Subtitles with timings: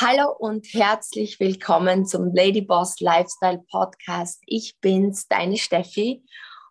[0.00, 4.40] Hallo und herzlich willkommen zum Ladyboss Lifestyle Podcast.
[4.46, 6.22] Ich bin's, deine Steffi.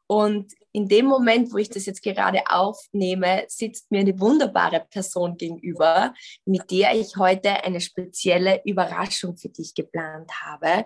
[0.08, 5.36] Und in dem Moment, wo ich das jetzt gerade aufnehme, sitzt mir eine wunderbare Person
[5.36, 6.14] gegenüber,
[6.46, 10.86] mit der ich heute eine spezielle Überraschung für dich geplant habe.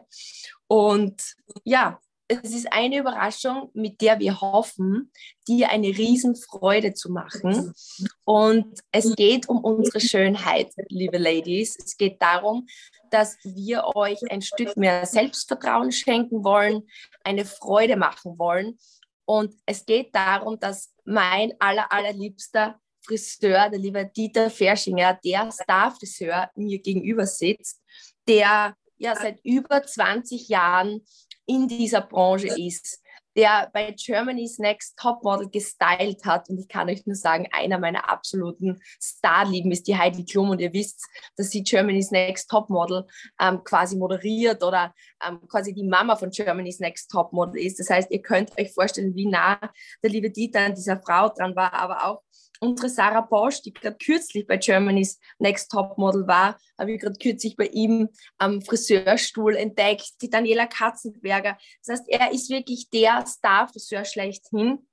[0.66, 1.22] Und
[1.64, 2.00] ja,
[2.44, 5.12] es ist eine Überraschung, mit der wir hoffen,
[5.48, 7.74] dir eine Riesenfreude zu machen.
[8.24, 11.78] Und es geht um unsere Schönheit, liebe Ladies.
[11.78, 12.68] Es geht darum,
[13.10, 16.84] dass wir euch ein Stück mehr Selbstvertrauen schenken wollen,
[17.24, 18.78] eine Freude machen wollen.
[19.26, 26.50] Und es geht darum, dass mein aller, allerliebster Friseur, der liebe Dieter Ferschinger, der Starfriseur
[26.56, 27.82] mir gegenüber sitzt,
[28.28, 31.02] der ja seit über 20 Jahren
[31.46, 33.02] in dieser Branche ist,
[33.36, 36.50] der bei Germany's Next Topmodel gestylt hat.
[36.50, 40.50] Und ich kann euch nur sagen, einer meiner absoluten Starlieben ist die Heidi Klum.
[40.50, 41.06] Und ihr wisst,
[41.38, 43.06] dass sie Germany's Next Topmodel
[43.40, 44.94] ähm, quasi moderiert oder
[45.26, 47.80] ähm, quasi die Mama von Germany's Next Topmodel ist.
[47.80, 49.60] Das heißt, ihr könnt euch vorstellen, wie nah
[50.04, 52.22] der liebe Dieter an dieser Frau dran war, aber auch
[52.62, 57.18] unsere Sarah Bosch, die gerade kürzlich bei Germany's Next Top Model war, habe ich gerade
[57.18, 61.58] kürzlich bei ihm am Friseurstuhl entdeckt, die Daniela Katzenberger.
[61.84, 64.88] Das heißt, er ist wirklich der Star-Friseur schlechthin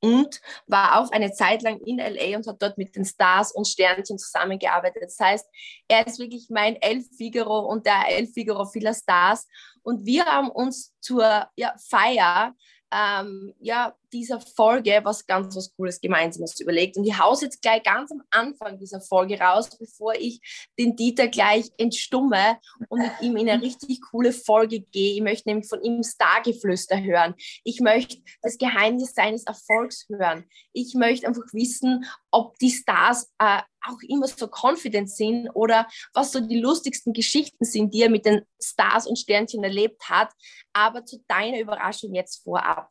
[0.00, 3.68] und war auch eine Zeit lang in LA und hat dort mit den Stars und
[3.68, 5.02] Sternchen zusammengearbeitet.
[5.02, 5.46] Das heißt,
[5.88, 9.46] er ist wirklich mein El Figaro und der El Figaro vieler Stars.
[9.82, 12.54] Und wir haben uns zur ja, Feier
[12.94, 16.96] ähm, ja, dieser Folge was ganz was Cooles Gemeinsames überlegt.
[16.96, 20.40] Und ich haue jetzt gleich ganz am Anfang dieser Folge raus, bevor ich
[20.78, 25.14] den Dieter gleich entstumme und mit ihm in eine richtig coole Folge gehe.
[25.14, 27.34] Ich möchte nämlich von ihm Stargeflüster hören.
[27.64, 30.44] Ich möchte das Geheimnis seines Erfolgs hören.
[30.72, 36.32] Ich möchte einfach wissen, ob die Stars äh, auch immer so confident sind oder was
[36.32, 40.32] so die lustigsten Geschichten sind, die er mit den Stars und Sternchen erlebt hat.
[40.72, 42.90] Aber zu deiner Überraschung jetzt vorab.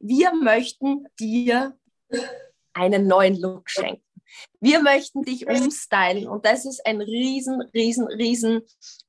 [0.00, 1.78] Wir möchten dir
[2.72, 4.02] einen neuen Look schenken.
[4.60, 8.62] Wir möchten dich umstylen und das ist ein riesen, riesen, riesen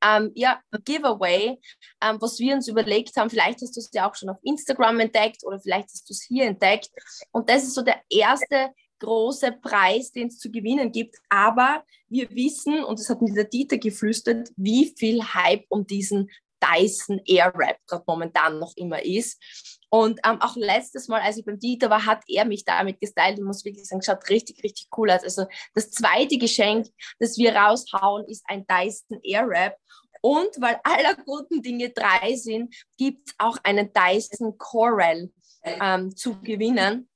[0.04, 1.60] ähm, ja, Giveaway,
[2.02, 3.30] ähm, was wir uns überlegt haben.
[3.30, 6.24] Vielleicht hast du es ja auch schon auf Instagram entdeckt oder vielleicht hast du es
[6.24, 6.90] hier entdeckt.
[7.32, 11.16] Und das ist so der erste große Preis, den es zu gewinnen gibt.
[11.30, 16.30] Aber wir wissen, und das hat mir der Dieter geflüstert, wie viel Hype um diesen
[16.64, 19.42] Dyson Airwrap gerade momentan noch immer ist.
[19.90, 23.38] Und ähm, auch letztes Mal, als ich beim Dieter war, hat er mich damit gestylt.
[23.38, 25.24] Ich muss wirklich sagen, schaut richtig, richtig cool aus.
[25.24, 26.88] Also das zweite Geschenk,
[27.20, 29.78] das wir raushauen, ist ein Dyson Airwrap.
[30.22, 35.32] Und weil aller guten Dinge drei sind, gibt es auch einen Dyson Corel
[35.64, 37.08] ähm, zu gewinnen.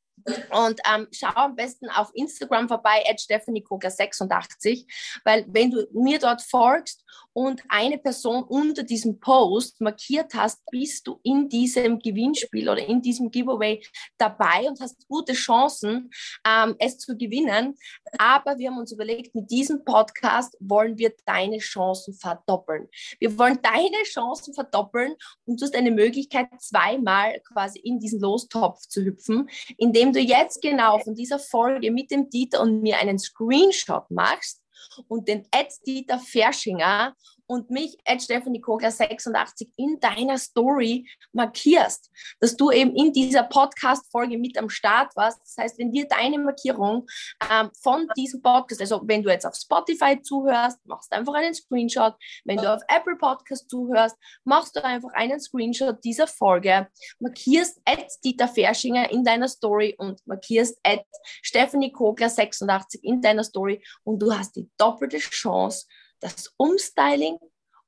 [0.51, 4.85] Und ähm, schau am besten auf Instagram vorbei, at stephaniekogler86,
[5.23, 7.03] weil wenn du mir dort folgst
[7.39, 13.01] und eine Person unter diesem Post markiert hast, bist du in diesem Gewinnspiel oder in
[13.01, 13.81] diesem Giveaway
[14.17, 16.09] dabei und hast gute Chancen,
[16.45, 17.77] ähm, es zu gewinnen.
[18.17, 22.89] Aber wir haben uns überlegt, mit diesem Podcast wollen wir deine Chancen verdoppeln.
[23.21, 28.81] Wir wollen deine Chancen verdoppeln und du hast eine Möglichkeit, zweimal quasi in diesen Lostopf
[28.81, 33.17] zu hüpfen, indem du jetzt genau von dieser Folge mit dem Dieter und mir einen
[33.17, 34.58] Screenshot machst
[35.07, 37.15] und den Ed Dieter Ferschinger
[37.49, 43.43] und mich, at Stephanie Kogler 86, in deiner Story markierst, dass du eben in dieser
[43.43, 45.39] Podcast-Folge mit am Start warst.
[45.41, 47.07] Das heißt, wenn dir deine Markierung
[47.51, 52.13] ähm, von diesem Podcast, also wenn du jetzt auf Spotify zuhörst, machst einfach einen Screenshot.
[52.45, 56.87] Wenn du auf Apple Podcast zuhörst, machst du einfach einen Screenshot dieser Folge,
[57.17, 61.03] markierst at Dieter Ferschinger in deiner Story und markierst at
[61.41, 65.87] Stephanie Kogler 86 in deiner Story und du hast die doppelte Chance,
[66.19, 67.37] das Umstyling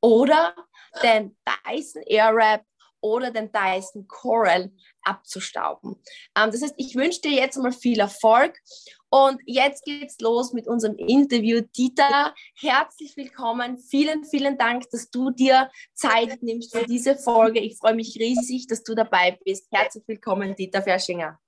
[0.01, 0.55] oder
[1.03, 2.65] den Dyson Airwrap
[3.01, 4.71] oder den Dyson Coral
[5.01, 5.95] abzustauben.
[6.37, 8.57] Ähm, das heißt, ich wünsche dir jetzt mal viel Erfolg
[9.09, 11.61] und jetzt geht's los mit unserem Interview.
[11.75, 13.77] Dieter, herzlich willkommen.
[13.77, 17.59] Vielen, vielen Dank, dass du dir Zeit nimmst für diese Folge.
[17.59, 19.67] Ich freue mich riesig, dass du dabei bist.
[19.71, 21.39] Herzlich willkommen, Dieter Verschinger.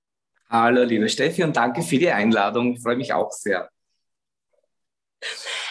[0.50, 2.74] Hallo, liebe Steffi, und danke für die Einladung.
[2.74, 3.70] Ich freue mich auch sehr.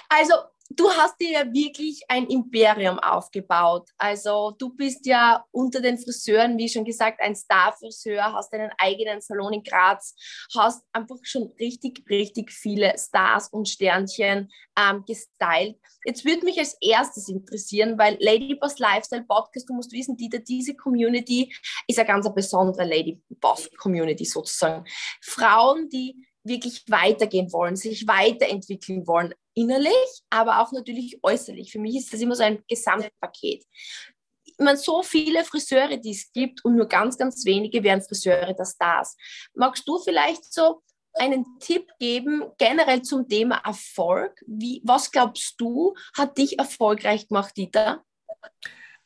[0.08, 0.34] Also,
[0.76, 3.88] du hast dir ja wirklich ein Imperium aufgebaut.
[3.98, 9.20] Also du bist ja unter den Friseuren, wie schon gesagt, ein Star-Friseur, hast einen eigenen
[9.20, 10.14] Salon in Graz,
[10.54, 15.76] hast einfach schon richtig, richtig viele Stars und Sternchen ähm, gestylt.
[16.04, 20.38] Jetzt würde mich als erstes interessieren, weil Lady Boss Lifestyle Podcast, du musst wissen, Dieter,
[20.38, 21.54] diese Community
[21.86, 24.84] ist eine ganz besondere Lady Boss Community sozusagen.
[25.20, 31.72] Frauen, die wirklich weitergehen wollen, sich weiterentwickeln wollen, innerlich, aber auch natürlich äußerlich.
[31.72, 33.64] Für mich ist das immer so ein Gesamtpaket.
[34.58, 38.64] Man so viele Friseure, die es gibt und nur ganz, ganz wenige wären Friseure der
[38.64, 39.16] Stars.
[39.54, 40.82] Magst du vielleicht so
[41.14, 44.40] einen Tipp geben, generell zum Thema Erfolg?
[44.46, 48.04] Wie, was glaubst du, hat dich erfolgreich gemacht, Dieter?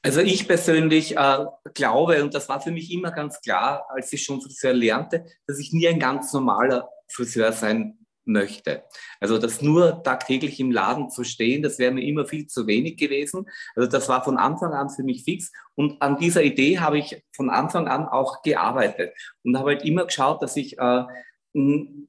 [0.02, 4.22] Also ich persönlich äh, glaube, und das war für mich immer ganz klar, als ich
[4.22, 8.82] schon Friseur lernte, dass ich nie ein ganz normaler Friseur sein möchte.
[9.20, 12.96] Also das nur tagtäglich im Laden zu stehen, das wäre mir immer viel zu wenig
[12.96, 13.46] gewesen.
[13.74, 15.52] Also das war von Anfang an für mich fix.
[15.74, 19.14] Und an dieser Idee habe ich von Anfang an auch gearbeitet
[19.44, 21.04] und habe halt immer geschaut, dass ich äh,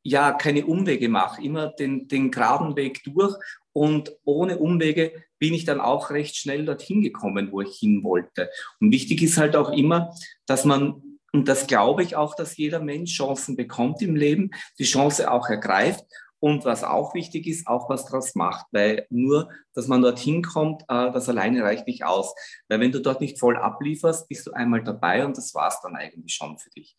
[0.04, 3.36] ja keine Umwege mache, immer den, den geraden Weg durch
[3.72, 8.50] und ohne Umwege bin ich dann auch recht schnell dorthin gekommen, wo ich hin wollte.
[8.80, 10.14] Und wichtig ist halt auch immer,
[10.48, 11.02] dass man,
[11.38, 14.50] und das glaube ich auch, dass jeder Mensch Chancen bekommt im Leben,
[14.80, 16.04] die Chance auch ergreift
[16.40, 20.82] und was auch wichtig ist, auch was daraus macht, weil nur, dass man dorthin kommt,
[20.90, 22.34] äh, das alleine reicht nicht aus.
[22.68, 25.80] Weil wenn du dort nicht voll ablieferst, bist du einmal dabei und das war es
[25.82, 26.98] dann eigentlich schon für dich.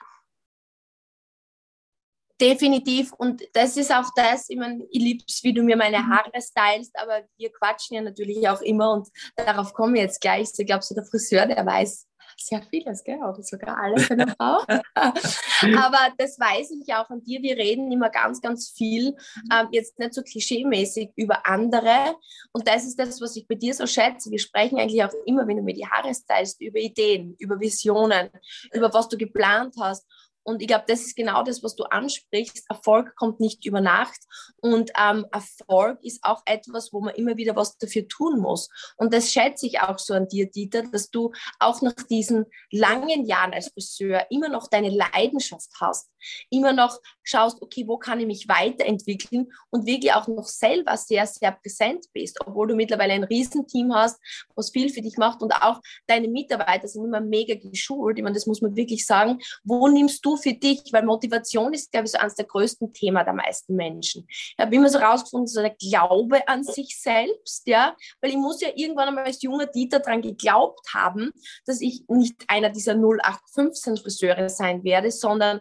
[2.40, 3.12] Definitiv.
[3.14, 6.10] Und das ist auch das, ich meine, ich liebe es, wie du mir meine mhm.
[6.12, 10.48] Haare stylst, aber wir quatschen ja natürlich auch immer und darauf komme ich jetzt gleich.
[10.50, 12.07] So, ich glaube, so der Friseur, der weiß
[12.40, 13.18] sehr vieles, gell?
[13.18, 14.58] oder sogar alles für eine Frau.
[14.94, 17.42] aber das weiß ich auch an dir.
[17.42, 19.16] Wir reden immer ganz, ganz viel,
[19.52, 22.16] ähm, jetzt nicht so klischeemäßig über andere.
[22.52, 24.30] Und das ist das, was ich bei dir so schätze.
[24.30, 28.30] Wir sprechen eigentlich auch immer, wenn du mir die Haare stylst, über Ideen, über Visionen,
[28.72, 30.06] über was du geplant hast.
[30.48, 32.64] Und ich glaube, das ist genau das, was du ansprichst.
[32.70, 34.18] Erfolg kommt nicht über Nacht.
[34.62, 38.70] Und ähm, Erfolg ist auch etwas, wo man immer wieder was dafür tun muss.
[38.96, 43.26] Und das schätze ich auch so an dir, Dieter, dass du auch nach diesen langen
[43.26, 46.10] Jahren als Friseur immer noch deine Leidenschaft hast.
[46.48, 51.26] Immer noch schaust, okay, wo kann ich mich weiterentwickeln und wirklich auch noch selber sehr,
[51.26, 54.18] sehr präsent bist, obwohl du mittlerweile ein Riesenteam hast,
[54.56, 58.16] was viel für dich macht und auch deine Mitarbeiter sind immer mega geschult.
[58.16, 59.40] Ich meine, das muss man wirklich sagen.
[59.62, 60.82] Wo nimmst du für dich?
[60.92, 64.26] Weil Motivation ist, glaube ich, so eines der größten Themen der meisten Menschen.
[64.28, 68.60] Ich habe immer so rausgefunden, so der Glaube an sich selbst, ja, weil ich muss
[68.60, 71.30] ja irgendwann einmal als junger Dieter daran geglaubt haben,
[71.66, 75.60] dass ich nicht einer dieser 0815 Friseure sein werde, sondern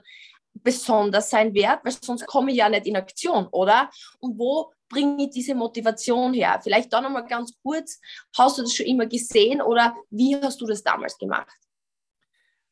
[0.64, 3.90] besonders sein werde, weil sonst komme ich ja nicht in Aktion, oder?
[4.20, 6.60] Und wo bringe ich diese Motivation her?
[6.62, 8.00] Vielleicht da nochmal ganz kurz,
[8.38, 11.56] hast du das schon immer gesehen oder wie hast du das damals gemacht?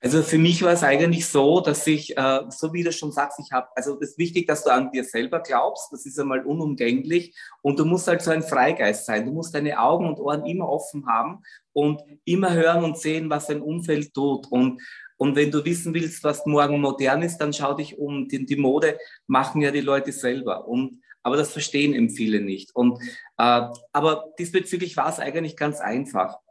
[0.06, 3.40] Also für mich war es eigentlich so, dass ich, äh, so wie du schon sagst,
[3.40, 6.46] ich habe, also es ist wichtig, dass du an dir selber glaubst, das ist einmal
[6.46, 9.26] unumgänglich und du musst halt so ein Freigeist sein.
[9.26, 11.42] Du musst deine Augen und Ohren immer offen haben
[11.74, 14.46] und immer hören und sehen, was dein Umfeld tut.
[14.52, 14.80] Und,
[15.18, 18.28] und wenn du wissen willst, was morgen modern ist, dann schau dich um.
[18.28, 20.68] Die, die Mode machen ja die Leute selber.
[20.68, 22.76] Und, aber das verstehen eben viele nicht.
[22.76, 23.02] Und,
[23.40, 26.45] äh, aber diesbezüglich war es eigentlich ganz einfach.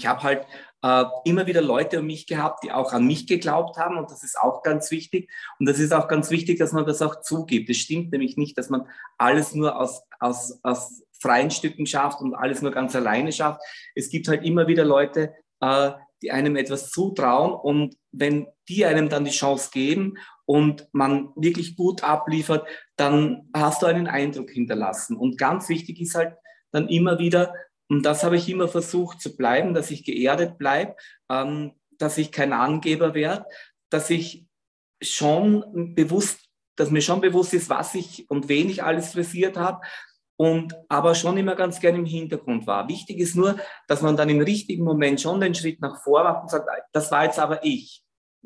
[0.00, 0.46] Ich habe halt
[0.82, 4.22] äh, immer wieder Leute um mich gehabt, die auch an mich geglaubt haben und das
[4.22, 5.30] ist auch ganz wichtig.
[5.58, 7.68] Und das ist auch ganz wichtig, dass man das auch zugibt.
[7.68, 8.88] Es stimmt nämlich nicht, dass man
[9.18, 13.60] alles nur aus, aus, aus freien Stücken schafft und alles nur ganz alleine schafft.
[13.94, 15.90] Es gibt halt immer wieder Leute, äh,
[16.22, 20.14] die einem etwas zutrauen und wenn die einem dann die Chance geben
[20.46, 22.66] und man wirklich gut abliefert,
[22.96, 25.16] dann hast du einen Eindruck hinterlassen.
[25.16, 26.34] Und ganz wichtig ist halt
[26.72, 27.54] dann immer wieder,
[27.90, 30.94] und das habe ich immer versucht zu bleiben, dass ich geerdet bleibe,
[31.28, 33.44] ähm, dass ich kein Angeber werde,
[33.90, 34.46] dass ich
[35.02, 39.80] schon bewusst, dass mir schon bewusst ist, was ich und wen ich alles frisiert habe,
[40.40, 42.88] und aber schon immer ganz gerne im Hintergrund war.
[42.88, 46.44] Wichtig ist nur, dass man dann im richtigen Moment schon den Schritt nach vor macht
[46.44, 48.02] und sagt, das war jetzt aber ich.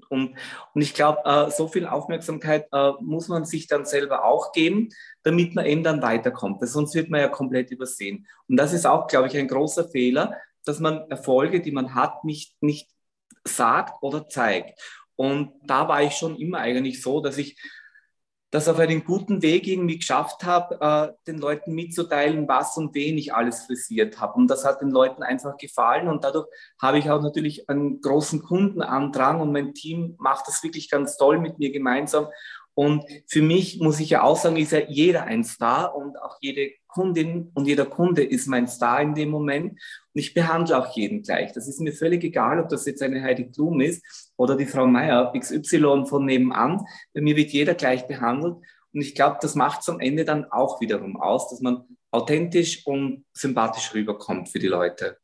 [0.08, 0.34] Und,
[0.74, 4.88] und ich glaube, äh, so viel Aufmerksamkeit äh, muss man sich dann selber auch geben,
[5.22, 6.60] damit man eben dann weiterkommt.
[6.60, 8.26] Weil sonst wird man ja komplett übersehen.
[8.48, 12.24] Und das ist auch, glaube ich, ein großer Fehler, dass man Erfolge, die man hat,
[12.24, 12.90] nicht, nicht
[13.44, 14.80] sagt oder zeigt.
[15.16, 17.56] Und da war ich schon immer eigentlich so, dass ich
[18.54, 23.18] das auf einen guten Weg irgendwie geschafft habe, äh, den Leuten mitzuteilen, was und wen
[23.18, 24.34] ich alles frisiert habe.
[24.34, 26.46] Und das hat den Leuten einfach gefallen und dadurch
[26.80, 31.40] habe ich auch natürlich einen großen Kundenandrang und mein Team macht das wirklich ganz toll
[31.40, 32.28] mit mir gemeinsam.
[32.74, 36.38] Und für mich muss ich ja auch sagen, ist ja jeder ein Star und auch
[36.40, 39.72] jede Kundin und jeder Kunde ist mein Star in dem Moment.
[39.72, 39.80] Und
[40.20, 41.52] ich behandle auch jeden gleich.
[41.52, 44.86] Das ist mir völlig egal, ob das jetzt eine Heidi Klum ist oder die Frau
[44.86, 46.84] Meier, XY von nebenan.
[47.12, 48.56] Bei mir wird jeder gleich behandelt.
[48.92, 52.86] Und ich glaube, das macht es am Ende dann auch wiederum aus, dass man authentisch
[52.86, 55.18] und sympathisch rüberkommt für die Leute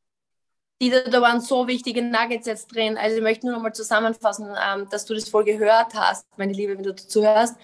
[0.81, 2.97] die, da waren so wichtige Nuggets jetzt drin.
[2.97, 6.53] Also ich möchte nur noch mal zusammenfassen, ähm, dass du das voll gehört hast, meine
[6.53, 7.57] Liebe, wenn du dazu hörst.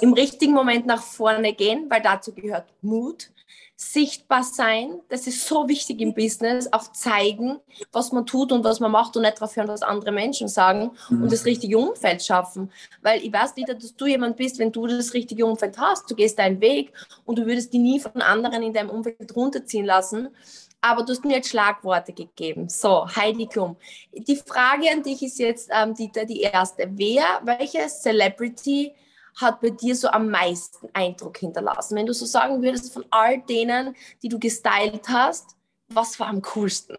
[0.00, 3.30] Im richtigen Moment nach vorne gehen, weil dazu gehört Mut.
[3.76, 7.58] Sichtbar sein, das ist so wichtig im Business, auch zeigen,
[7.90, 10.92] was man tut und was man macht und nicht darauf hören, was andere Menschen sagen
[11.08, 11.24] mhm.
[11.24, 12.70] und das richtige Umfeld schaffen.
[13.02, 16.14] Weil ich weiß wieder, dass du jemand bist, wenn du das richtige Umfeld hast, du
[16.14, 16.92] gehst deinen Weg
[17.24, 20.28] und du würdest die nie von anderen in deinem Umfeld runterziehen lassen.
[20.80, 22.68] Aber du hast mir jetzt Schlagworte gegeben.
[22.68, 23.76] So, Heidi Klum.
[24.12, 26.88] Die Frage an dich ist jetzt, ähm, Dieter, die erste.
[26.90, 28.92] Wer, welche Celebrity
[29.40, 31.96] hat bei dir so am meisten Eindruck hinterlassen?
[31.96, 35.56] Wenn du so sagen würdest, von all denen, die du gestylt hast,
[35.88, 36.96] was war am coolsten?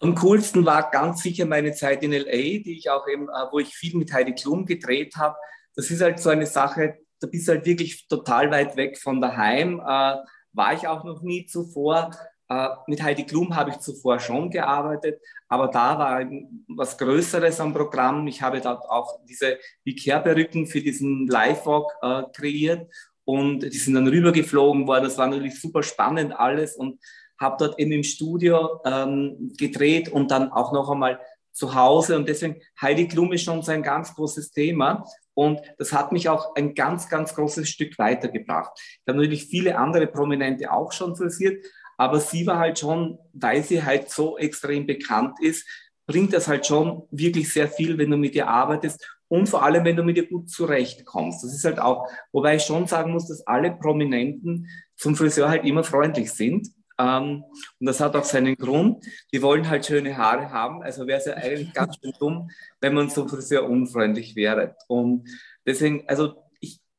[0.00, 3.58] Am coolsten war ganz sicher meine Zeit in LA, die ich auch eben, äh, wo
[3.58, 5.36] ich viel mit Heidi Klum gedreht habe.
[5.74, 9.20] Das ist halt so eine Sache, da bist du halt wirklich total weit weg von
[9.20, 9.80] daheim.
[9.80, 10.16] Äh,
[10.52, 12.10] war ich auch noch nie zuvor.
[12.54, 16.24] Äh, mit Heidi Klum habe ich zuvor schon gearbeitet, aber da war
[16.68, 18.26] was Größeres am Programm.
[18.28, 22.88] Ich habe dort auch diese Ikea-Perücken für diesen Live-Walk äh, kreiert
[23.24, 25.04] und die sind dann rübergeflogen worden.
[25.04, 27.00] Das war natürlich super spannend alles und
[27.40, 31.18] habe dort eben im Studio ähm, gedreht und dann auch noch einmal
[31.52, 32.16] zu Hause.
[32.16, 35.04] Und deswegen, Heidi Klum ist schon so ein ganz großes Thema.
[35.34, 38.70] Und das hat mich auch ein ganz, ganz großes Stück weitergebracht.
[38.76, 41.64] Ich habe natürlich viele andere Prominente auch schon frisiert,
[41.96, 45.66] aber sie war halt schon, weil sie halt so extrem bekannt ist,
[46.06, 49.84] bringt das halt schon wirklich sehr viel, wenn du mit ihr arbeitest und vor allem,
[49.84, 51.42] wenn du mit ihr gut zurechtkommst.
[51.42, 55.64] Das ist halt auch, wobei ich schon sagen muss, dass alle Prominenten zum Friseur halt
[55.64, 56.68] immer freundlich sind.
[56.98, 57.42] Ähm,
[57.80, 59.04] und das hat auch seinen Grund.
[59.32, 60.82] Die wollen halt schöne Haare haben.
[60.82, 64.76] Also wäre es ja eigentlich ganz schön dumm, wenn man zum Friseur unfreundlich wäre.
[64.86, 65.28] Und
[65.66, 66.43] deswegen, also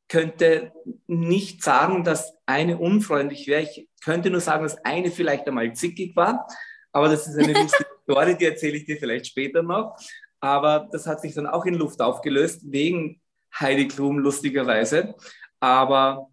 [0.08, 0.72] könnte
[1.08, 3.64] nicht sagen, dass eine unfreundlich wäre.
[3.64, 6.48] Ich könnte nur sagen, dass eine vielleicht einmal zickig war.
[6.92, 9.98] Aber das ist eine lustige Story, die erzähle ich dir vielleicht später noch.
[10.40, 13.22] Aber das hat sich dann auch in Luft aufgelöst, wegen
[13.60, 15.16] Heidi Klum lustigerweise.
[15.60, 16.30] Aber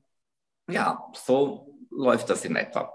[0.68, 2.92] ja, so läuft das in etwa.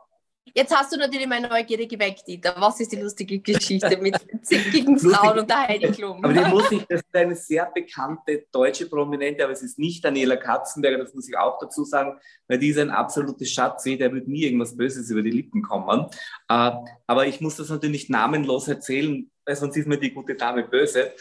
[0.58, 2.56] Jetzt hast du natürlich meine Neugierde geweckt, Dieter.
[2.58, 6.26] Was ist die lustige Geschichte mit zickigen Frauen und der Heidi Klum?
[6.26, 10.04] Aber die muss ich, das ist eine sehr bekannte deutsche Prominente, aber es ist nicht
[10.04, 14.12] Daniela Katzenberger, das muss ich auch dazu sagen, weil die ist ein absolutes Schatzi, der
[14.12, 16.08] wird nie irgendwas Böses über die Lippen kommen.
[16.50, 16.72] Äh,
[17.06, 20.64] aber ich muss das natürlich nicht namenlos erzählen, weil sonst ist mir die gute Dame
[20.64, 21.14] böse.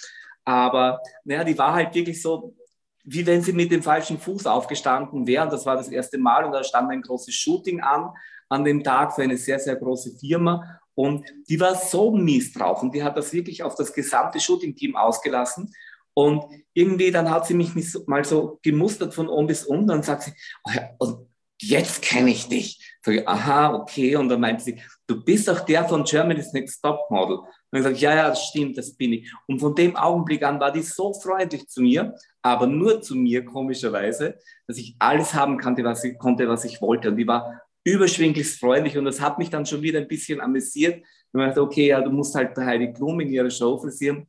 [0.47, 2.57] Aber naja, die war halt wirklich so,
[3.05, 5.45] wie wenn sie mit dem falschen Fuß aufgestanden wäre.
[5.45, 8.15] Und das war das erste Mal und da stand ein großes Shooting an
[8.49, 10.81] an dem Tag für eine sehr, sehr große Firma.
[10.95, 14.97] Und die war so mies drauf und die hat das wirklich auf das gesamte Shooting-Team
[14.97, 15.73] ausgelassen.
[16.15, 17.75] Und irgendwie dann hat sie mich
[18.07, 20.33] mal so gemustert von oben bis unten und sagt sie,
[20.65, 21.29] oh ja, und
[21.61, 22.97] jetzt kenne ich dich.
[23.05, 24.17] Sag ich, aha, okay.
[24.17, 27.39] Und dann meinte sie, du bist doch der von Germany's Next Top Model.
[27.39, 29.33] Und ich sage, ja, ja, das stimmt, das bin ich.
[29.47, 33.45] Und von dem Augenblick an war die so freundlich zu mir, aber nur zu mir
[33.45, 37.11] komischerweise, dass ich alles haben konnte, was ich, konnte, was ich wollte.
[37.11, 41.05] Und die war überschwinglich freundlich und das hat mich dann schon wieder ein bisschen amüsiert.
[41.33, 44.27] Und ich dachte, okay, ja, du musst halt Heidi Klum in ihrer Show frisieren,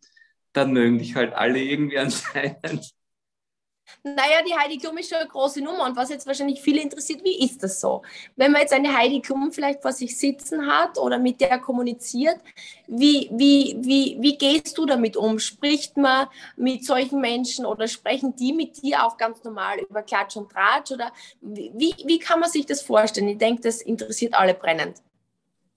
[0.53, 2.93] dann mögen dich halt alle irgendwie anscheinend.
[4.03, 7.23] Naja, die Heidi Klum ist schon eine große Nummer und was jetzt wahrscheinlich viele interessiert,
[7.23, 8.01] wie ist das so?
[8.35, 12.37] Wenn man jetzt eine Heidi Klum vielleicht vor sich sitzen hat oder mit der kommuniziert,
[12.87, 15.39] wie, wie, wie, wie gehst du damit um?
[15.39, 20.35] Spricht man mit solchen Menschen oder sprechen die mit dir auch ganz normal über Klatsch
[20.37, 23.29] und Tratsch oder wie, wie kann man sich das vorstellen?
[23.29, 24.97] Ich denke, das interessiert alle brennend.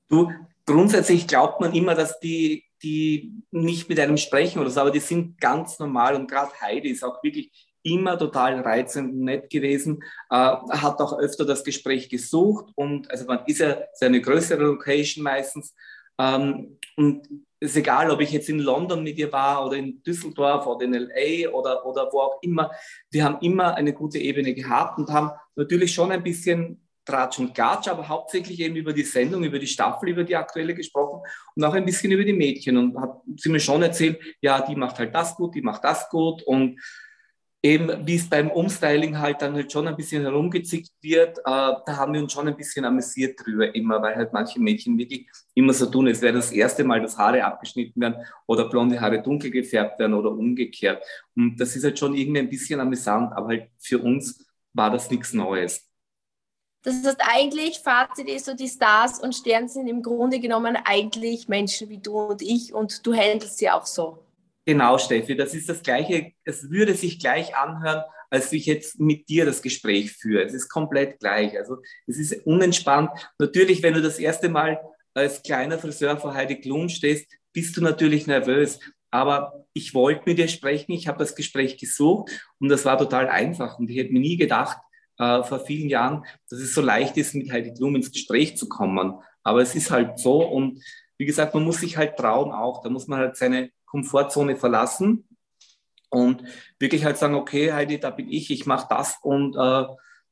[0.09, 0.33] Du,
[0.67, 5.01] grundsätzlich glaubt man immer, dass die die nicht mit einem sprechen oder so, aber die
[5.01, 10.03] sind ganz normal und gerade Heidi ist auch wirklich immer total reizend und nett gewesen,
[10.31, 15.25] äh, hat auch öfter das Gespräch gesucht und also man ist ja seine größere Location
[15.25, 15.75] meistens.
[16.19, 17.27] Ähm, und
[17.61, 20.85] es ist egal, ob ich jetzt in London mit ihr war oder in Düsseldorf oder
[20.85, 22.71] in LA oder, oder wo auch immer,
[23.11, 27.55] wir haben immer eine gute Ebene gehabt und haben natürlich schon ein bisschen Tratsch und
[27.55, 31.23] Gatsch, aber hauptsächlich eben über die Sendung, über die Staffel, über die aktuelle gesprochen
[31.55, 32.77] und auch ein bisschen über die Mädchen.
[32.77, 36.09] Und hat sie mir schon erzählt, ja, die macht halt das gut, die macht das
[36.09, 36.81] gut und
[37.63, 41.85] eben wie es beim Umstyling halt dann halt schon ein bisschen herumgezickt wird, äh, da
[41.89, 45.73] haben wir uns schon ein bisschen amüsiert drüber immer, weil halt manche Mädchen wirklich immer
[45.75, 49.51] so tun, es wäre das erste Mal, dass Haare abgeschnitten werden oder blonde Haare dunkel
[49.51, 51.03] gefärbt werden oder umgekehrt.
[51.37, 55.11] Und das ist halt schon irgendwie ein bisschen amüsant, aber halt für uns war das
[55.11, 55.87] nichts Neues.
[56.83, 61.47] Das heißt eigentlich, Fazit ist so, die Stars und Sterne sind im Grunde genommen eigentlich
[61.47, 64.25] Menschen wie du und ich und du handelst sie auch so.
[64.71, 66.31] Genau, Steffi, das ist das Gleiche.
[66.45, 70.45] Es würde sich gleich anhören, als ich jetzt mit dir das Gespräch führe.
[70.45, 71.59] Es ist komplett gleich.
[71.59, 73.11] Also es ist unentspannt.
[73.41, 74.81] Natürlich, wenn du das erste Mal
[75.13, 78.79] als kleiner Friseur vor Heidi Klum stehst, bist du natürlich nervös.
[79.11, 83.29] Aber ich wollte mit dir sprechen, ich habe das Gespräch gesucht und das war total
[83.29, 83.81] einfach.
[83.81, 84.79] Und ich hätte mir nie gedacht,
[85.19, 88.69] äh, vor vielen Jahren, dass es so leicht ist, mit Heidi Klum ins Gespräch zu
[88.69, 89.15] kommen.
[89.43, 90.81] Aber es ist halt so und
[91.19, 92.83] wie gesagt, man muss sich halt trauen auch.
[92.83, 95.29] Da muss man halt seine Komfortzone verlassen
[96.11, 96.45] und
[96.79, 99.87] wirklich halt sagen, okay, Heidi, da bin ich, ich mache das und äh,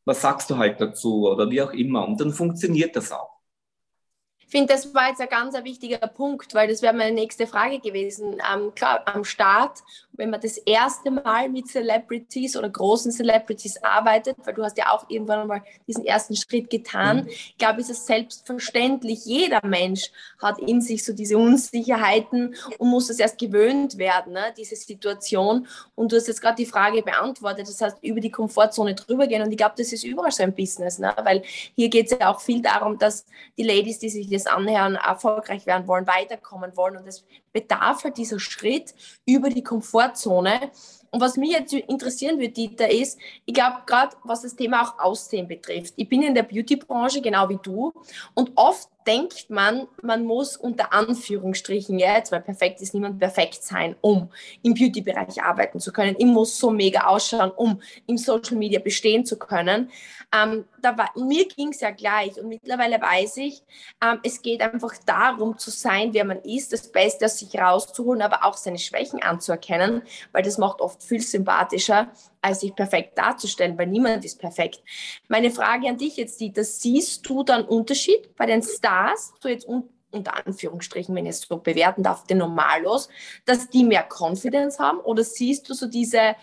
[0.04, 2.06] was sagst du halt dazu oder wie auch immer.
[2.06, 3.37] Und dann funktioniert das auch.
[4.48, 7.46] Ich finde, das war jetzt ein ganz ein wichtiger Punkt, weil das wäre meine nächste
[7.46, 8.38] Frage gewesen.
[8.50, 9.80] Ähm, klar, am Start,
[10.14, 14.90] wenn man das erste Mal mit Celebrities oder großen Celebrities arbeitet, weil du hast ja
[14.90, 17.28] auch irgendwann mal diesen ersten Schritt getan, mhm.
[17.28, 23.10] ich glaube, ist es selbstverständlich, jeder Mensch hat in sich so diese Unsicherheiten und muss
[23.10, 25.66] es erst gewöhnt werden, ne, diese Situation.
[25.94, 29.42] Und du hast jetzt gerade die Frage beantwortet, das heißt, über die Komfortzone drüber gehen.
[29.42, 31.42] Und ich glaube, das ist überall so ein Business, ne, weil
[31.76, 33.26] hier geht es ja auch viel darum, dass
[33.58, 36.96] die Ladies, die sich das anhören, erfolgreich werden wollen, weiterkommen wollen.
[36.96, 38.94] Und es bedarf halt dieser Schritt
[39.26, 40.70] über die Komfortzone.
[41.10, 44.98] Und was mich jetzt interessieren würde, Dieter, ist, ich glaube, gerade was das Thema auch
[44.98, 45.94] Aussehen betrifft.
[45.96, 47.92] Ich bin in der Beauty-Branche, genau wie du.
[48.34, 53.96] Und oft denkt man, man muss unter Anführungsstrichen jetzt, weil perfekt ist niemand perfekt sein,
[54.02, 54.28] um
[54.62, 56.14] im Beauty-Bereich arbeiten zu können.
[56.18, 59.90] Ich muss so mega ausschauen, um im Social Media bestehen zu können.
[60.30, 63.62] Ähm, da war, mir ging es ja gleich und mittlerweile weiß ich,
[64.04, 68.20] ähm, es geht einfach darum zu sein, wer man ist, das Beste aus sich rauszuholen,
[68.20, 73.78] aber auch seine Schwächen anzuerkennen, weil das macht oft viel sympathischer, als sich perfekt darzustellen,
[73.78, 74.82] weil niemand ist perfekt.
[75.28, 79.66] Meine Frage an dich jetzt, Dieter, siehst du dann Unterschied bei den Stars, so jetzt
[79.66, 83.10] un unter Anführungsstrichen, wenn ich es so bewerten darf, den Normalos,
[83.44, 85.00] dass die mehr Confidence haben?
[85.00, 86.34] Oder siehst du so diese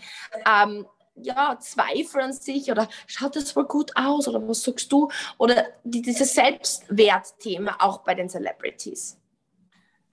[0.45, 0.85] ähm,
[1.15, 5.09] ja, Zweifel an sich oder schaut das wohl gut aus oder was sagst du?
[5.37, 9.17] Oder dieses Selbstwertthema auch bei den Celebrities?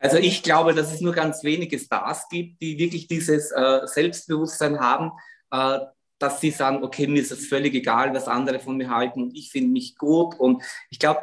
[0.03, 4.81] Also ich glaube, dass es nur ganz wenige Stars gibt, die wirklich dieses äh, Selbstbewusstsein
[4.81, 5.13] haben,
[5.53, 5.79] äh,
[6.19, 9.37] dass sie sagen, okay, mir ist es völlig egal, was andere von mir halten und
[9.37, 10.35] ich finde mich gut.
[10.41, 11.21] Und ich glaube,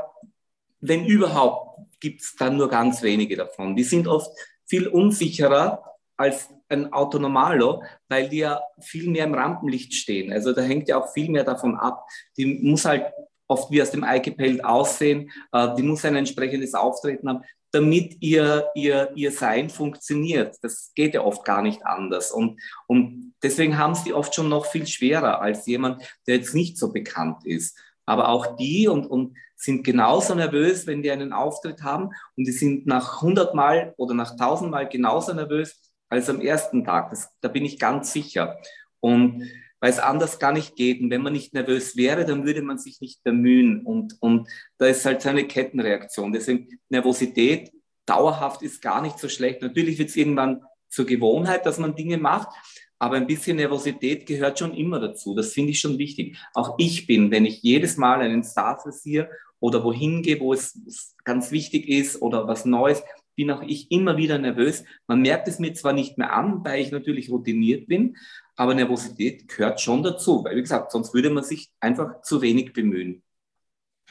[0.79, 3.75] wenn überhaupt, gibt es dann nur ganz wenige davon.
[3.75, 4.31] Die sind oft
[4.65, 5.83] viel unsicherer
[6.15, 10.31] als ein Autonomalo, weil die ja viel mehr im Rampenlicht stehen.
[10.31, 12.07] Also da hängt ja auch viel mehr davon ab.
[12.37, 13.11] Die muss halt
[13.49, 18.17] oft wie aus dem Ei gepellt aussehen, äh, die muss ein entsprechendes Auftreten haben, damit
[18.21, 20.57] ihr, ihr, ihr Sein funktioniert.
[20.61, 22.31] Das geht ja oft gar nicht anders.
[22.31, 26.77] Und, und deswegen haben sie oft schon noch viel schwerer als jemand, der jetzt nicht
[26.77, 27.77] so bekannt ist.
[28.05, 32.51] Aber auch die und, und sind genauso nervös, wenn die einen Auftritt haben und die
[32.51, 35.79] sind nach 100 Mal oder nach 1000 Mal genauso nervös,
[36.09, 37.11] als am ersten Tag.
[37.11, 38.57] Das, da bin ich ganz sicher.
[38.99, 39.47] Und
[39.79, 41.01] weil es anders gar nicht geht.
[41.01, 43.85] Und wenn man nicht nervös wäre, dann würde man sich nicht bemühen.
[43.85, 46.33] Und, und da ist halt so eine Kettenreaktion.
[46.33, 47.71] Deswegen Nervosität
[48.05, 49.61] dauerhaft ist gar nicht so schlecht.
[49.61, 52.49] Natürlich wird es irgendwann zur Gewohnheit, dass man Dinge macht.
[52.97, 55.33] Aber ein bisschen Nervosität gehört schon immer dazu.
[55.33, 56.37] Das finde ich schon wichtig.
[56.53, 59.29] Auch ich bin, wenn ich jedes Mal einen Star frisiere
[59.61, 63.01] oder wohin gehe, wo es ganz wichtig ist oder was Neues,
[63.39, 64.83] bin auch ich immer wieder nervös.
[65.07, 68.17] Man merkt es mir zwar nicht mehr an, weil ich natürlich routiniert bin,
[68.57, 72.73] aber Nervosität gehört schon dazu, weil wie gesagt, sonst würde man sich einfach zu wenig
[72.73, 73.23] bemühen.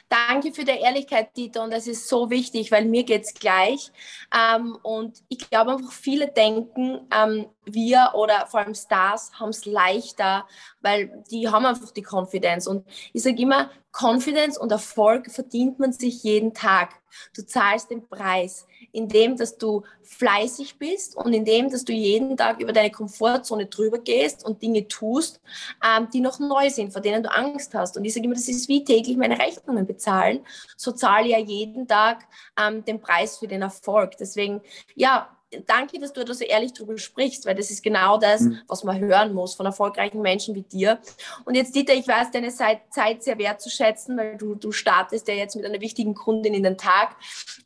[0.07, 3.91] Danke für die Ehrlichkeit, Dieter, und das ist so wichtig, weil mir geht es gleich.
[4.35, 9.65] Ähm, und ich glaube einfach, viele denken, ähm, wir oder vor allem Stars haben es
[9.65, 10.47] leichter,
[10.81, 12.67] weil die haben einfach die Confidence.
[12.67, 16.98] Und ich sage immer, Confidence und Erfolg verdient man sich jeden Tag.
[17.35, 22.59] Du zahlst den Preis, indem dass du fleißig bist und indem dass du jeden Tag
[22.59, 25.41] über deine Komfortzone drüber gehst und Dinge tust,
[25.85, 27.97] ähm, die noch neu sind, vor denen du Angst hast.
[27.97, 30.45] Und ich sage immer, das ist wie täglich meine Rechnungen bezahlen.
[30.77, 32.25] So zahle ich ja jeden Tag
[32.59, 34.17] ähm, den Preis für den Erfolg.
[34.17, 34.61] Deswegen,
[34.95, 35.35] ja,
[35.65, 38.59] danke, dass du da so ehrlich drüber sprichst, weil das ist genau das, mhm.
[38.67, 40.99] was man hören muss von erfolgreichen Menschen wie dir.
[41.45, 45.55] Und jetzt, Dieter, ich weiß deine Zeit sehr wertzuschätzen, weil du, du startest ja jetzt
[45.55, 47.15] mit einer wichtigen Kundin in den Tag.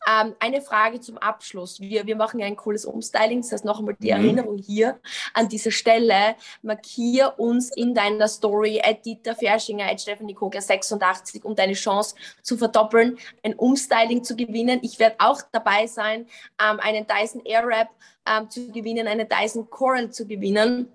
[0.10, 1.80] Ähm, eine Frage zum Abschluss.
[1.80, 4.24] Wir, wir machen ja ein cooles Umstyling, das heißt noch einmal die mhm.
[4.26, 5.00] Erinnerung hier
[5.34, 6.36] an dieser Stelle.
[6.62, 12.16] Markier uns in deiner Story at Dieter Ferschinger, at Stephanie Kogler 86, um deine Chance
[12.42, 14.80] zu verdoppeln, ein Umstyling zu gewinnen.
[14.84, 16.28] Ich werde auch dabei sein,
[16.62, 17.90] ähm, einen Dyson Air Wrap
[18.26, 20.88] ähm, zu gewinnen, eine Dyson Coral zu gewinnen.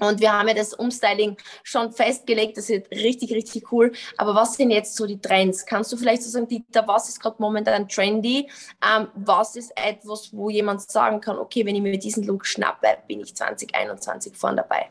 [0.00, 3.92] Und wir haben ja das Umstyling schon festgelegt, das wird richtig, richtig cool.
[4.18, 5.64] Aber was sind jetzt so die Trends?
[5.64, 8.50] Kannst du vielleicht so sagen, Dieter, was ist gerade momentan trendy?
[8.86, 12.88] Ähm, was ist etwas, wo jemand sagen kann, okay, wenn ich mir diesen Look schnappe,
[13.08, 14.90] bin ich 2021 vorne dabei?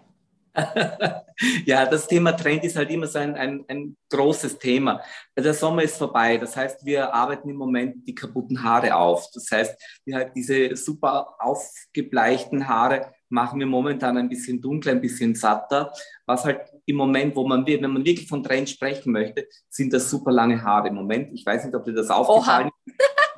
[1.65, 5.01] ja, das Thema Trend ist halt immer so ein, ein, ein großes Thema.
[5.37, 6.37] Der Sommer ist vorbei.
[6.37, 9.27] Das heißt, wir arbeiten im Moment die kaputten Haare auf.
[9.33, 15.01] Das heißt, wir halt diese super aufgebleichten Haare machen wir momentan ein bisschen dunkler, ein
[15.01, 15.93] bisschen satter.
[16.25, 20.09] Was halt im Moment, wo man, wenn man wirklich von Trend sprechen möchte, sind das
[20.09, 21.31] super lange Haare im Moment.
[21.33, 22.95] Ich weiß nicht, ob dir das aufgefallen ist.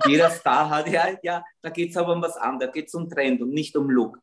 [0.07, 2.93] Jeder Star hat, ja, ja, da geht es aber um was anderes, da geht es
[2.95, 4.17] um Trend und nicht um Look.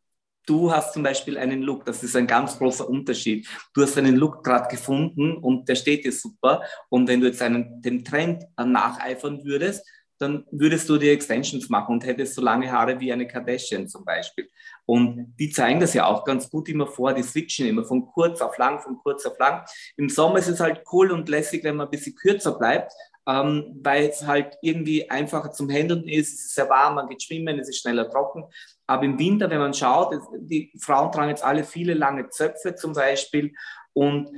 [0.49, 3.47] Du hast zum Beispiel einen Look, das ist ein ganz großer Unterschied.
[3.75, 6.63] Du hast einen Look gerade gefunden und der steht dir super.
[6.89, 11.93] Und wenn du jetzt einen, dem Trend nacheifern würdest, dann würdest du die Extensions machen
[11.93, 14.49] und hättest so lange Haare wie eine Kardashian zum Beispiel.
[14.87, 18.41] Und die zeigen das ja auch ganz gut immer vor, die switchen immer von kurz
[18.41, 19.67] auf lang, von kurz auf lang.
[19.99, 22.91] Im Sommer ist es halt cool und lässig, wenn man ein bisschen kürzer bleibt,
[23.29, 26.33] ähm, weil es halt irgendwie einfacher zum Handeln ist.
[26.33, 28.45] Es ist sehr warm, man geht schwimmen, es ist schneller trocken.
[28.89, 32.95] Aber im Winter, wenn man schaut, die Frauen tragen jetzt alle viele lange Zöpfe zum
[32.95, 33.55] Beispiel
[33.93, 34.29] und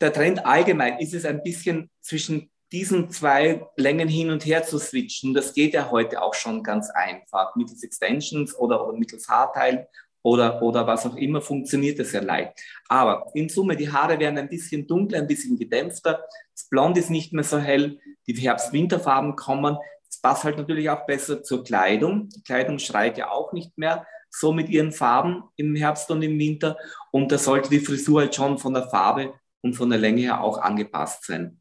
[0.00, 4.78] der Trend allgemein ist es ein bisschen zwischen diesen zwei Längen hin und her zu
[4.78, 7.54] switchen, das geht ja heute auch schon ganz einfach.
[7.54, 9.86] Mittels Extensions oder, oder mittels Haarteilen
[10.22, 12.60] oder, oder was auch immer, funktioniert das ja leicht.
[12.88, 16.24] Aber in Summe, die Haare werden ein bisschen dunkler, ein bisschen gedämpfter.
[16.52, 18.00] Das Blond ist nicht mehr so hell.
[18.26, 19.76] Die Herbst-Winterfarben kommen.
[20.16, 22.30] Das passt halt natürlich auch besser zur Kleidung.
[22.30, 26.38] Die Kleidung schreit ja auch nicht mehr so mit ihren Farben im Herbst und im
[26.38, 26.78] Winter.
[27.10, 30.40] Und da sollte die Frisur halt schon von der Farbe und von der Länge her
[30.40, 31.60] auch angepasst sein.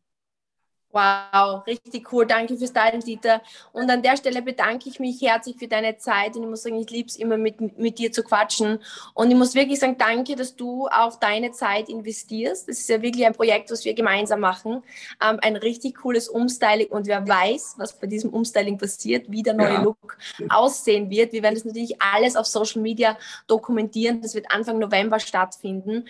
[0.96, 2.26] Wow, richtig cool.
[2.26, 3.42] Danke fürs Teilen, Dieter.
[3.74, 6.38] Und an der Stelle bedanke ich mich herzlich für deine Zeit.
[6.38, 8.80] Und ich muss sagen, ich liebe es immer mit, mit dir zu quatschen.
[9.14, 12.70] Und ich muss wirklich sagen, danke, dass du auch deine Zeit investierst.
[12.70, 14.84] Das ist ja wirklich ein Projekt, was wir gemeinsam machen.
[15.22, 16.88] Ähm, ein richtig cooles Umstyling.
[16.88, 19.82] Und wer weiß, was bei diesem Umstyling passiert, wie der neue ja.
[19.82, 21.34] Look aussehen wird.
[21.34, 24.22] Wir werden das natürlich alles auf Social Media dokumentieren.
[24.22, 26.08] Das wird Anfang November stattfinden.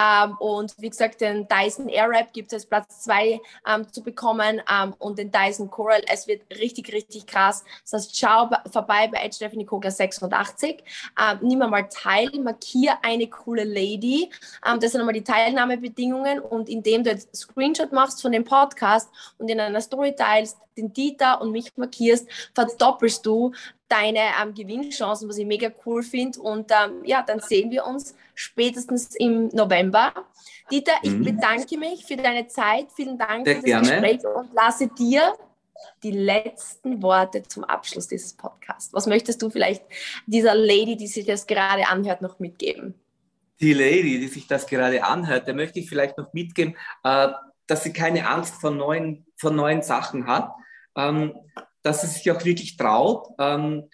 [0.00, 4.27] Ähm, und wie gesagt, den Dyson Airwrap gibt es als Platz zwei ähm, zu bekommen
[4.28, 6.02] kommen ähm, und den Dyson Coral.
[6.06, 7.64] Es wird richtig, richtig krass.
[7.82, 10.84] Das heißt, schau vorbei bei Stephanie Kogler 86.
[11.18, 14.30] Ähm, nimm mal teil, markier eine coole Lady.
[14.66, 19.08] Ähm, das sind nochmal die Teilnahmebedingungen und indem du jetzt Screenshot machst von dem Podcast
[19.38, 23.52] und in einer Story teilst, den Dieter und mich markierst, verdoppelst du
[23.88, 26.38] deine ähm, Gewinnchancen, was ich mega cool finde.
[26.40, 30.12] Und ähm, ja, dann sehen wir uns spätestens im November.
[30.70, 31.24] Dieter, ich mhm.
[31.24, 32.86] bedanke mich für deine Zeit.
[32.94, 33.88] Vielen Dank Sehr für das gerne.
[33.88, 35.34] Gespräch und lasse dir
[36.02, 38.92] die letzten Worte zum Abschluss dieses Podcasts.
[38.92, 39.82] Was möchtest du vielleicht
[40.26, 42.94] dieser Lady, die sich das gerade anhört, noch mitgeben?
[43.60, 47.28] Die Lady, die sich das gerade anhört, der möchte ich vielleicht noch mitgeben, äh,
[47.66, 50.52] dass sie keine Angst vor neuen, vor neuen Sachen hat,
[50.96, 51.34] ähm,
[51.82, 53.88] dass sie sich auch wirklich traut, ähm,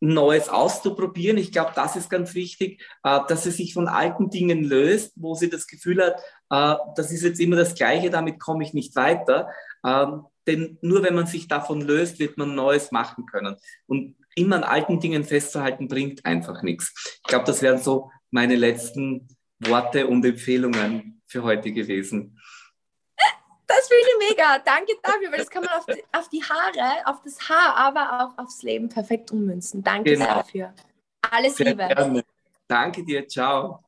[0.00, 1.38] Neues auszuprobieren.
[1.38, 5.34] Ich glaube, das ist ganz wichtig, äh, dass sie sich von alten Dingen löst, wo
[5.34, 8.94] sie das Gefühl hat, äh, das ist jetzt immer das Gleiche, damit komme ich nicht
[8.96, 9.48] weiter.
[9.84, 13.56] Ähm, denn nur wenn man sich davon löst, wird man Neues machen können.
[13.86, 16.92] Und immer an alten Dingen festzuhalten, bringt einfach nichts.
[17.22, 22.38] Ich glaube, das wären so meine letzten Worte und Empfehlungen für heute gewesen.
[23.68, 24.58] Das finde ich mega.
[24.60, 28.34] Danke dafür, weil das kann man auf die, auf die, Haare, auf das Haar, aber
[28.34, 29.84] auch aufs Leben perfekt ummünzen.
[29.84, 30.24] Danke genau.
[30.24, 30.72] dafür.
[31.30, 31.86] Alles Sehr Liebe.
[31.86, 32.24] Gerne.
[32.66, 33.28] Danke dir.
[33.28, 33.84] Ciao.